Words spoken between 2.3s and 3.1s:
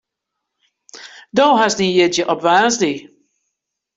op woansdei.